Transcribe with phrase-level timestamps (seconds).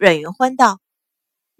[0.00, 0.80] 阮云欢道：“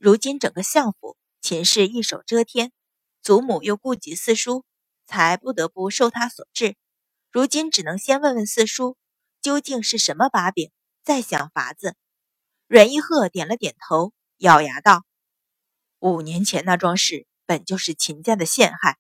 [0.01, 2.73] 如今整个相府，秦氏一手遮天，
[3.21, 4.65] 祖母又顾及四叔，
[5.07, 6.75] 才不得不受他所制。
[7.31, 8.97] 如今只能先问问四叔，
[9.43, 10.73] 究竟是什么把柄，
[11.05, 11.97] 再想法子。”
[12.67, 15.05] 阮一鹤点了点头，咬牙道
[16.01, 18.99] ：“五年前那桩事，本就是秦家的陷害。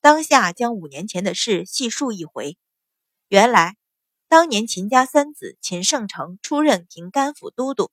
[0.00, 2.56] 当下将五年前的事细述一回。
[3.28, 3.76] 原来，
[4.28, 7.90] 当年秦家三子秦圣成出任平甘府都督，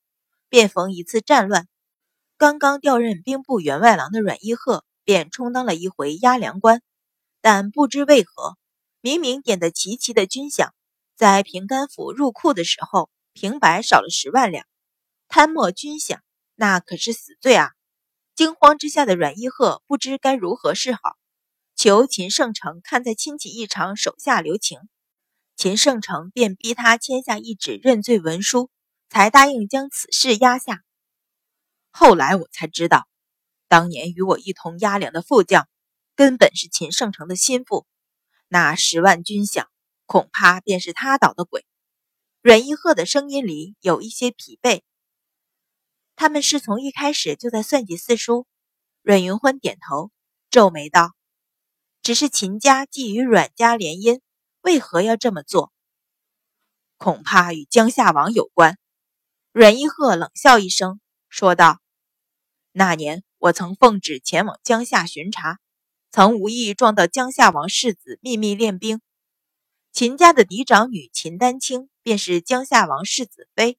[0.50, 1.68] 便逢一次战乱，
[2.38, 6.82] 刚刚调任兵部员外郎的阮一鹤便充当了一回押粮官。
[7.42, 8.58] 但不知为何，
[9.00, 10.72] 明明点的齐齐的军饷，
[11.16, 14.66] 在平甘府入库的时候，平白少了十万两。”
[15.30, 16.20] 贪墨军饷，
[16.56, 17.72] 那可是死罪啊！
[18.36, 21.00] 惊慌之下的阮一鹤不知该如何是好，
[21.76, 24.80] 求秦圣成看在亲戚一场，手下留情。
[25.56, 28.70] 秦圣成便逼他签下一纸认罪文书，
[29.10, 30.84] 才答应将此事压下。
[31.92, 33.08] 后来我才知道，
[33.68, 35.68] 当年与我一同押粮的副将，
[36.16, 37.86] 根本是秦圣成的心腹，
[38.48, 39.66] 那十万军饷，
[40.06, 41.66] 恐怕便是他捣的鬼。
[42.42, 44.82] 阮一鹤的声音里有一些疲惫。
[46.16, 48.48] 他们是从一开始就在算计四叔。
[49.02, 50.12] 阮云欢点头，
[50.50, 51.14] 皱眉道
[52.02, 54.22] ：“只是秦家既与阮家联姻，
[54.62, 55.74] 为何要这么做？
[56.98, 58.79] 恐怕与江夏王有关。”
[59.60, 61.82] 阮一鹤冷笑一声，说道
[62.72, 65.60] ：“那年我曾奉旨前往江夏巡查，
[66.12, 69.02] 曾无意撞到江夏王世子秘密练兵。
[69.92, 73.78] 秦家的嫡长女秦丹青，便是江夏王世子妃。”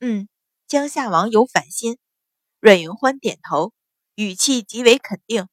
[0.00, 0.28] 嗯。
[0.66, 1.98] 江夏王有反心，
[2.58, 3.72] 阮云欢点头，
[4.16, 5.46] 语气极为肯定。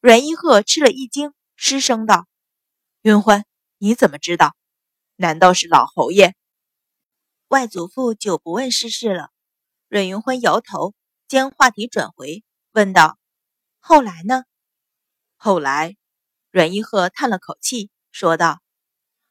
[0.00, 2.28] 阮一鹤吃了一惊，失声道
[3.02, 3.46] ：“云欢，
[3.78, 4.54] 你怎么知道？
[5.16, 6.36] 难道是老侯爷？
[7.48, 9.30] 外祖父久不问世事了。”
[9.88, 10.94] 阮云欢摇头，
[11.28, 12.42] 将话题转回，
[12.72, 13.18] 问道
[13.78, 14.44] ：“后来呢？”
[15.36, 15.96] 后来，
[16.50, 18.60] 阮一鹤叹了口气，说道：“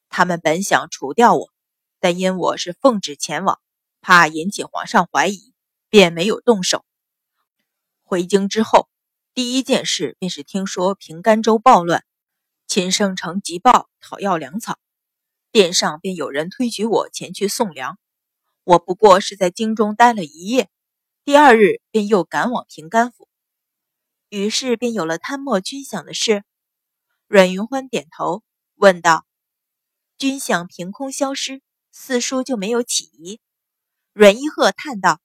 [0.09, 1.51] 他们本想除掉我，
[1.99, 3.59] 但因我是奉旨前往。”
[4.05, 5.53] 怕引起皇上怀疑，
[5.87, 6.83] 便没有动手。
[8.03, 8.89] 回京之后，
[9.33, 12.03] 第一件事便是听说平甘州暴乱，
[12.67, 14.77] 秦圣城急报讨要粮草，
[15.53, 17.97] 殿上便有人推举我前去送粮。
[18.65, 20.69] 我不过是在京中待了一夜，
[21.25, 23.27] 第二日便又赶往平甘府，
[24.29, 26.45] 于是便有了贪墨军饷的事。
[27.27, 28.41] 阮云欢点头，
[28.75, 29.25] 问道
[30.17, 33.41] ：“军饷凭空消失，四叔就没有起疑？”
[34.13, 35.19] 阮一鹤叹道：“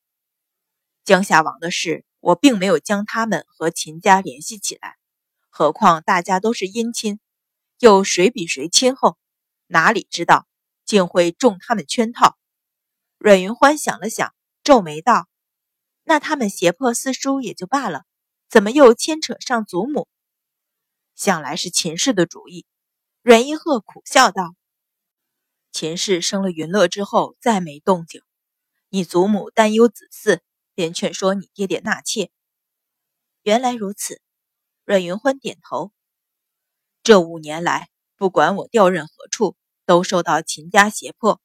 [1.04, 4.96] 江夏王的事，我并没有将他们和秦家联系起来。
[5.48, 7.20] 何况大家都是姻亲，
[7.78, 9.16] 又谁比谁亲厚？
[9.68, 10.48] 哪里知道
[10.84, 12.36] 竟会中他们圈套？”
[13.18, 15.28] 阮云欢想了想，皱眉道
[16.04, 18.04] ：“那他们胁迫四叔也就罢了，
[18.48, 20.08] 怎么又牵扯上祖母？
[21.16, 22.64] 想来是秦氏的主意。”
[23.22, 24.54] 阮一鹤苦笑道
[25.72, 28.22] ：“秦氏生了云乐之后，再没动静。”
[28.90, 30.40] 你祖母担忧子嗣，
[30.74, 32.30] 便劝说你爹爹纳妾。
[33.42, 34.22] 原来如此，
[34.84, 35.92] 阮云欢点头。
[37.02, 41.40] 这五年来，不管我调任何处，都受到秦家胁迫，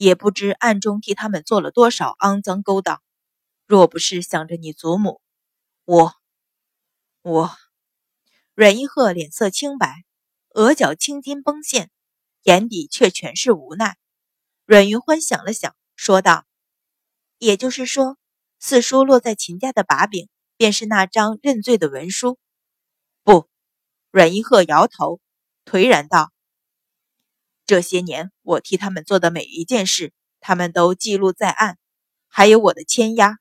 [0.00, 3.02] 也不知暗中替他们做了多少肮脏勾当。
[3.66, 5.20] 若不是想着你祖母，
[5.84, 6.14] 我……
[7.20, 7.50] 我……
[8.54, 10.06] 阮一鹤脸色青白，
[10.54, 11.90] 额角青筋崩现，
[12.44, 13.98] 眼底却全是无奈。
[14.64, 16.46] 阮云欢想了想，说道。
[17.36, 18.16] 也就是说，
[18.58, 22.38] 四叔落在秦家的把柄，便是那张认罪的文书。
[23.22, 23.50] 不，
[24.10, 25.20] 阮一鹤摇头，
[25.66, 26.32] 颓然道
[27.70, 31.78] ：“这些年我替他们做的每一件事，他们都记录在案，
[32.26, 33.38] 还有我的签押。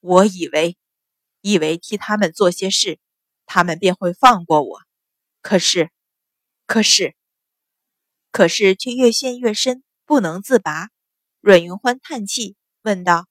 [0.00, 0.76] 我以为，
[1.40, 2.98] 以为替他们做些事，
[3.46, 4.78] 他们便会放过我。
[5.40, 5.90] 可是，
[6.66, 7.16] 可是，
[8.30, 10.90] 可是却越陷越深，不能自拔。”
[11.40, 13.26] 阮云欢叹气，问道。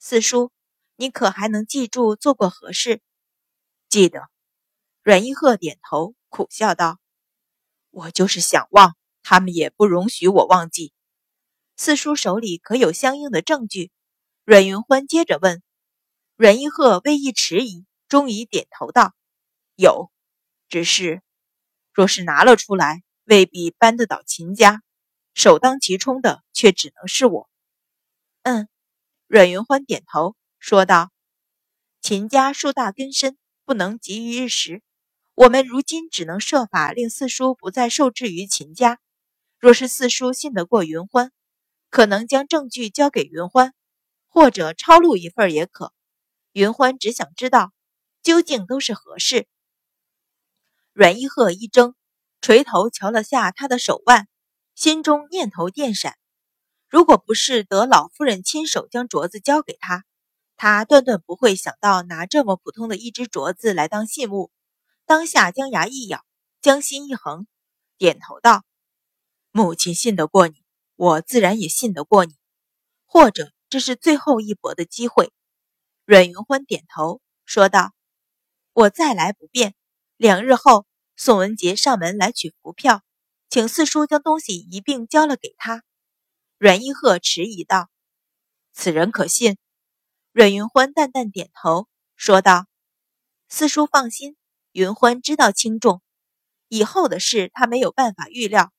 [0.00, 0.50] 四叔，
[0.96, 3.00] 你可还能记住做过何事？
[3.88, 4.22] 记得。
[5.04, 6.98] 阮一鹤点头，苦笑道
[7.92, 10.92] ：“我就是想忘，他们也不容许我忘记。”
[11.76, 13.90] 四叔手里可有相应的证据？
[14.44, 15.62] 阮云欢接着问。
[16.36, 19.14] 阮一鹤微一迟疑，终于点头道
[19.76, 20.10] ：“有，
[20.68, 21.22] 只是，
[21.92, 24.82] 若是拿了出来，未必扳得倒秦家，
[25.34, 27.48] 首当其冲的却只能是我。”
[28.42, 28.68] 嗯。
[29.26, 31.12] 阮云欢点头说道
[32.02, 34.82] ：“秦家树大根深，不能急于一时。
[35.34, 38.98] 我们如今只能设法令四叔不再受制于秦家。
[39.60, 41.32] 若是四叔信得过云欢，
[41.90, 43.74] 可能将证据交给云欢，
[44.26, 45.92] 或者抄录一份也可。
[46.52, 47.74] 云欢只想知道，
[48.22, 49.46] 究竟都是何事。
[50.94, 51.94] 阮一鹤一怔，
[52.40, 54.28] 垂头瞧了下他的手腕，
[54.74, 56.16] 心中念头电闪：
[56.88, 60.06] 如果不是得老夫人亲手将镯子交给他，
[60.56, 64.50] 他断断不会想到拿这么普通的一只镯子来当信物。
[65.04, 66.24] 当下将牙一咬，
[66.62, 67.46] 将心一横，
[67.98, 68.64] 点头道
[69.52, 70.62] ：“母亲信得过你，
[70.96, 72.36] 我自然也信得过你。
[73.06, 75.32] 或者这是最后一搏的机会。”
[76.06, 77.92] 阮云欢点头说道
[78.72, 79.74] ：“我再来不便。
[80.16, 80.86] 两日后，
[81.16, 83.02] 宋文杰上门来取符票，
[83.48, 85.82] 请四叔将东西一并交了给他。”
[86.58, 87.90] 阮一鹤迟疑道
[88.72, 89.56] ：“此人可信？”
[90.32, 92.66] 阮云欢淡淡点头说道
[93.48, 94.36] ：“四叔放心，
[94.72, 96.02] 云欢知道轻重，
[96.68, 98.72] 以后的事他没有办法预料，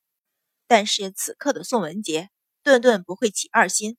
[0.72, 2.30] 但是此刻的宋文杰
[2.62, 3.98] 顿顿不会起二心。”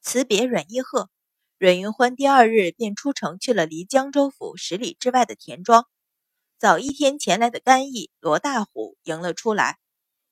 [0.00, 1.10] 辞别阮一鹤。
[1.58, 5.88] 阮云欢第二日便出城去了离江州府十里之外的田庄。
[6.60, 9.80] 早一天前来的干义、罗大虎迎了出来，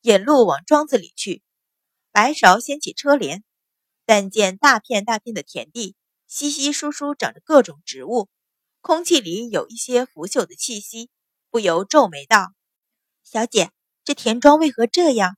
[0.02, 1.42] 引路往庄子里去。
[2.12, 3.42] 白芍掀起车帘，
[4.04, 5.96] 但见大片大片的田地，
[6.28, 8.28] 稀稀疏疏长着各种植物，
[8.80, 11.10] 空气里有一些腐朽的气息，
[11.50, 12.52] 不由皱眉道
[13.24, 13.72] ：“小姐，
[14.04, 15.36] 这田庄为何这样？”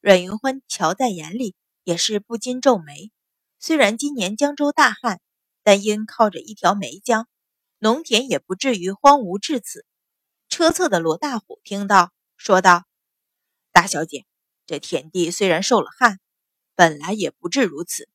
[0.00, 3.10] 阮云欢瞧在眼里，也是不禁皱眉。
[3.58, 5.20] 虽然今年江州大旱，
[5.62, 7.28] 但因靠着一条梅江，
[7.78, 9.86] 农田也不至于荒芜至此。
[10.48, 12.84] 车侧的罗大虎听到，说道
[13.70, 14.26] ：“大小姐，
[14.66, 16.18] 这田地虽然受了旱，
[16.74, 18.08] 本来也不至如此。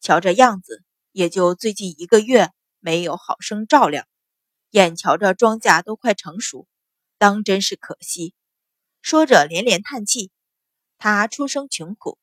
[0.00, 0.82] 瞧这样子，
[1.12, 2.50] 也就最近一个月
[2.80, 4.06] 没有好生照料，
[4.70, 6.66] 眼瞧着庄稼都快成熟，
[7.18, 8.34] 当真是可惜。”
[9.00, 10.30] 说着连连叹气。
[10.98, 12.18] 他出生穷苦，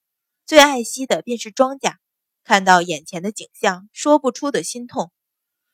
[0.46, 1.96] 最爱惜的便是庄稼。
[2.44, 5.12] 看到眼前的景象，说不出的心痛。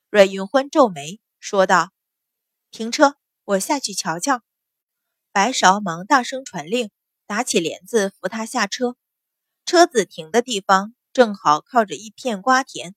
[0.09, 1.91] 阮云欢皱眉说道
[2.71, 4.41] ：“停车，我下去瞧瞧。”
[5.33, 6.91] 白芍忙大声传令，
[7.25, 8.95] 打起帘子扶他下车。
[9.65, 12.95] 车子停的地方正好靠着一片瓜田。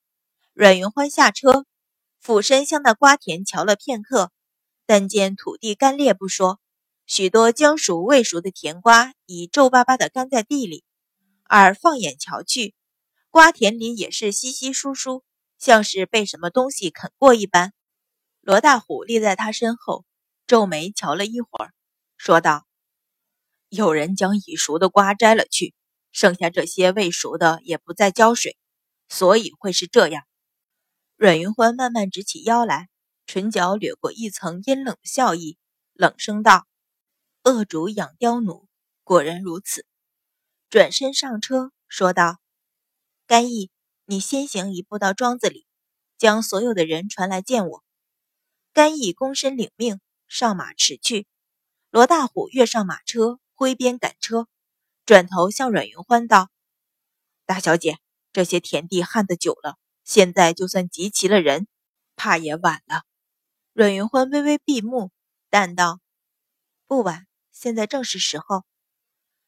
[0.53, 1.67] 阮云欢下车，
[2.21, 4.31] 俯身向那瓜田瞧了片刻，
[4.87, 6.61] 但见土地干裂不说，
[7.07, 10.85] 许多将熟未熟的甜瓜已皱巴巴地干在地里，
[11.45, 12.75] 而放眼瞧去。
[13.31, 15.25] 瓜田里也是稀稀疏疏，
[15.59, 17.73] 像是被什么东西啃过一般。
[18.41, 20.05] 罗大虎立在他身后，
[20.47, 21.73] 皱眉瞧了一会儿，
[22.17, 22.67] 说道
[23.69, 25.75] ：“有人将已熟的瓜摘了去，
[26.13, 28.57] 剩下这些未熟的也不再浇水，
[29.09, 30.25] 所以会是这样。”
[31.17, 32.89] 阮云欢慢慢直起腰来，
[33.27, 35.59] 唇角掠过一层阴冷笑意，
[35.93, 36.67] 冷声道
[37.45, 38.67] ：“恶主养刁奴，
[39.05, 39.87] 果然如此。”
[40.71, 42.41] 转身上车，说道。
[43.27, 43.71] 甘义，
[44.07, 45.67] 你先行一步到庄子里，
[46.19, 47.85] 将所有的人传来见我。
[48.73, 51.27] 甘义躬身领命，上马驰去。
[51.91, 54.49] 罗大虎跃上马车，挥鞭赶车，
[55.07, 56.51] 转头向阮云欢道
[57.47, 57.99] ：“大小姐，
[58.33, 61.69] 这些田地旱得久了，现在就算集齐了人，
[62.17, 63.05] 怕也晚了。”
[63.73, 65.13] 阮云欢微微闭目，
[65.51, 66.01] 淡道
[66.89, 67.27] ：“不晚，
[67.65, 68.63] 现在正是时候。”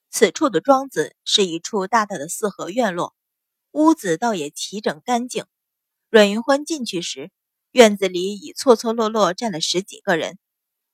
[0.09, 3.15] 此处的庄子是一处大大的四合院落。
[3.73, 5.45] 屋子倒也齐整干净。
[6.09, 7.31] 阮云欢进去时，
[7.73, 10.39] 院子里已错错落落站了十几个人。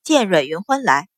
[0.02, 1.08] 见阮云欢来，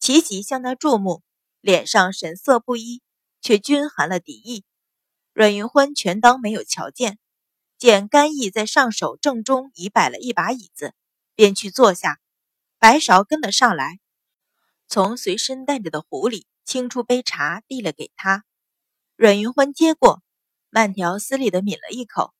[0.00, 1.22] 齐齐向他注目，
[1.60, 3.00] 脸上神色不一，
[3.40, 4.64] 却均含了敌意。
[5.32, 7.20] 阮云欢全当没有瞧见。
[7.78, 10.92] 见甘义在上手正中已摆了一把椅子，
[11.36, 12.18] 便去坐下。
[12.80, 14.00] 白芍跟了上来，
[14.92, 18.44] 从随身带着的壶里清出杯茶，递了给他。
[19.16, 20.22] 阮云欢接过。
[20.68, 22.34] 慢条斯理地抿了一口，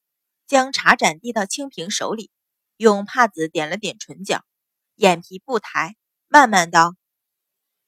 [0.47, 2.31] 将茶盏递到清平手里，
[2.77, 4.45] 用帕子点了点唇角，
[4.97, 5.97] 眼皮不抬，
[6.29, 6.95] 慢慢道：“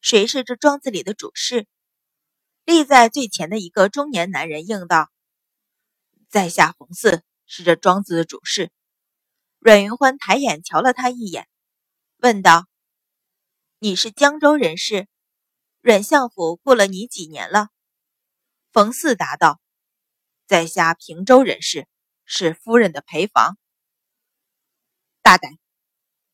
[0.00, 1.66] 谁是这庄子里的主事？”
[2.64, 5.10] 立在最前的一个中年男人应道
[6.30, 8.72] ：“在下冯四，是这庄子的主事。”
[9.60, 11.48] 阮云欢抬眼瞧了他一眼，
[12.16, 12.66] 问道
[13.78, 15.08] ：“你是江州人士？
[15.80, 17.68] 阮相府雇了你几年了？”
[18.72, 19.60] 冯四答道。
[20.46, 21.88] 在下平州人士，
[22.24, 23.56] 是夫人的陪房。
[25.22, 25.58] 大胆！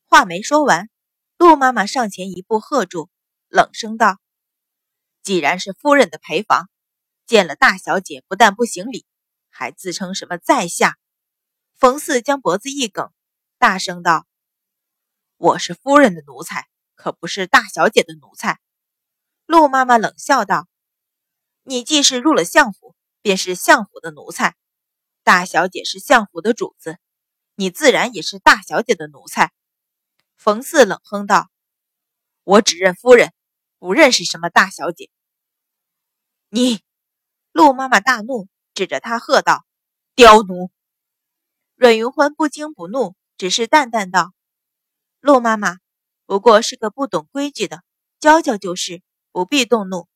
[0.05, 0.89] 话没说完，
[1.37, 3.09] 陆妈妈上前一步喝住，
[3.47, 4.19] 冷声道
[5.23, 6.69] ：“既然是夫人的陪房，
[7.25, 9.05] 见了大小姐不但不行礼，
[9.49, 10.97] 还自称什么在下？”
[11.73, 13.11] 冯四将脖子一梗，
[13.57, 14.27] 大声道
[15.37, 16.67] ：“我是夫人的奴才，
[17.01, 18.59] 可不是大小姐的奴才。”
[19.47, 20.67] 陆妈妈冷笑道
[21.63, 24.55] ：“你既是入了相府。”便是相府的奴才，
[25.21, 26.97] 大小姐是相府的主子，
[27.53, 29.51] 你自然也是大小姐的奴才。”
[30.37, 31.51] 冯四冷哼道
[32.43, 33.31] ：“我只认夫人，
[33.77, 35.11] 不认识什么大小姐。”
[36.49, 36.81] 你，
[37.51, 39.67] 陆妈妈大怒，指着他喝道
[40.15, 40.71] ：“刁奴！”
[41.77, 44.33] 阮云欢不惊不怒，只是淡淡道
[45.21, 45.77] ：“陆妈妈
[46.31, 47.83] 不过是个不懂规矩的，
[48.21, 50.07] 教教就是，不必动怒。”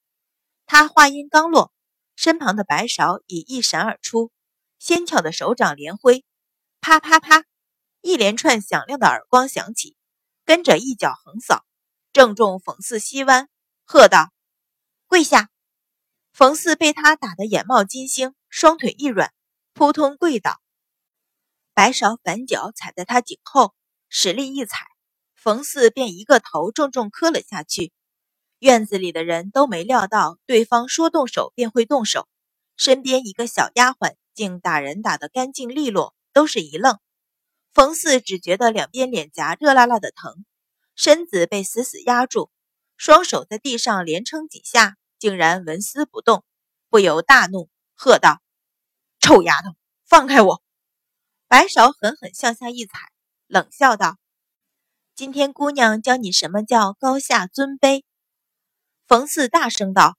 [0.65, 1.74] 他话音刚落，
[2.15, 4.31] 身旁的白芍已一闪而出，
[4.79, 6.24] 纤巧的手掌连挥，
[6.79, 7.43] 啪啪啪，
[8.00, 9.98] 一连串响亮的耳光响起，
[10.45, 11.65] 跟着一脚横扫，
[12.13, 13.50] 正中冯四膝弯，
[13.84, 14.31] 喝道
[15.07, 15.50] ：“跪下！”
[16.31, 19.34] 冯四被他打得眼冒金星，双腿一软，
[19.74, 20.62] 扑通跪倒。
[21.74, 23.75] 白芍反脚踩在他颈后，
[24.07, 24.86] 使力一踩，
[25.45, 27.93] 冯四便一个头重重磕了下去。
[28.57, 32.27] 院子里的人都没料到对方说动手便会动手，
[32.77, 36.97] 身边一个小丫鬟竟打人打得干净利落，都是一愣。
[37.75, 40.45] 冯四只觉得两边脸颊热辣辣的疼，
[40.95, 42.49] 身子被死死压住，
[42.97, 46.43] 双手在地上连撑几下，竟然纹丝不动，
[46.89, 48.41] 不由大怒，喝道
[49.21, 49.75] ：“臭丫头，
[50.07, 50.63] 放开我！”
[51.47, 52.97] 白芍狠狠向下一踩，
[53.45, 54.17] 冷笑道
[55.15, 58.03] ：“今天姑娘教你什么叫高下尊卑。”
[59.07, 60.17] 冯四大声道：“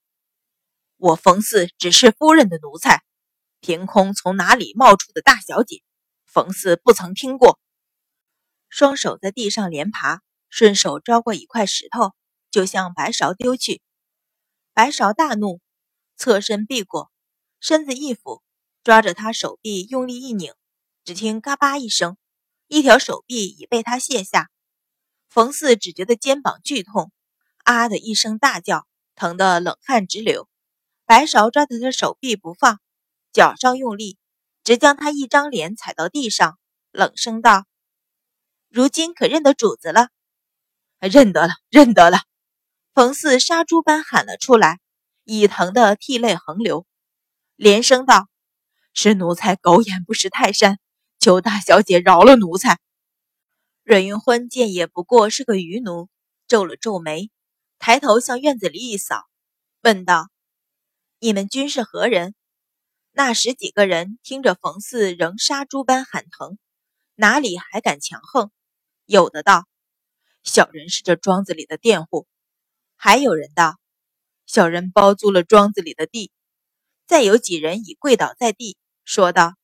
[0.96, 3.02] 我冯四只是夫人的奴才，
[3.60, 5.82] 凭空从哪里冒出的大小姐，
[6.24, 7.60] 冯四不曾听过。”
[8.70, 12.14] 双手在地上连爬，顺手抓过一块石头，
[12.50, 13.82] 就向白芍丢去。
[14.72, 15.60] 白芍大怒，
[16.16, 17.10] 侧身避过，
[17.60, 18.42] 身子一俯，
[18.82, 20.54] 抓着他手臂用力一拧。
[21.04, 22.16] 只听“嘎巴”一声，
[22.66, 24.48] 一条手臂已被他卸下。
[25.28, 27.12] 冯四只觉得肩膀剧痛，
[27.64, 30.48] 啊的一声大叫，疼得冷汗直流。
[31.04, 32.80] 白芍抓着他手臂不放，
[33.32, 34.18] 脚上用力，
[34.64, 36.58] 直将他一张脸踩到地上，
[36.90, 37.64] 冷声道
[38.68, 40.08] ：“如今可认得主子了
[40.98, 42.22] ？”“认得了，认得了！”
[42.94, 44.80] 冯四杀猪般喊了出来，
[45.24, 46.86] 已疼得涕泪横流，
[47.56, 48.26] 连声道
[48.94, 50.78] ：“是奴才狗眼不识泰山。”
[51.20, 52.78] 求大小姐饶了奴才。
[53.86, 56.08] 阮云欢见也不过是个余奴，
[56.48, 57.30] 皱了皱眉，
[57.78, 59.28] 抬头向院子里一扫，
[59.80, 60.28] 问道
[61.20, 62.34] ：“你们均是何人？”
[63.14, 66.58] 那十几个人听着冯四仍杀猪般喊疼，
[67.14, 68.50] 哪里还敢强横？
[69.04, 69.68] 有的道
[70.42, 72.26] ：“小人是这庄子里的佃户。”
[72.98, 73.78] 还有人道
[74.46, 76.32] ：“小人包租了庄子里的地。”
[77.06, 79.54] 再有几人已跪倒在地，说道。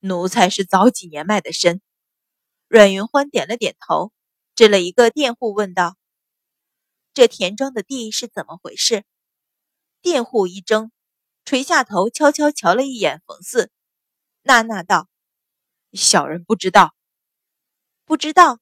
[0.00, 1.80] 奴才是早几年卖的身。
[2.68, 4.12] 阮云欢点了点头，
[4.54, 5.96] 指了一个佃户，问道
[7.14, 9.04] ：“这田庄的地是怎么回事？”
[10.02, 10.90] 佃户一怔，
[11.44, 13.70] 垂下头，悄悄瞧了一眼冯四，
[14.42, 15.08] 呐呐道
[15.92, 16.94] ：“小人不知道。”
[18.04, 18.58] 不知道。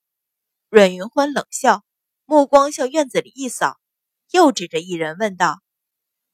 [0.68, 1.84] 阮云欢冷笑，
[2.24, 3.78] 目光向院子里一扫，
[4.30, 5.60] 又指着一人问道：“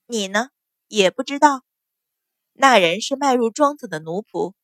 [0.07, 0.51] 你呢？
[0.87, 1.63] 也不知道？”
[2.55, 4.55] 那人是迈入庄子的奴仆。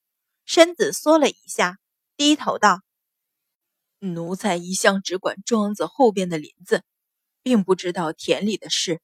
[0.44, 1.78] 身子缩了一下，
[2.16, 2.82] 低头道
[4.12, 6.82] ：“奴才一向只管庄子后边的林子，
[7.42, 9.00] 并不知道田里的事。”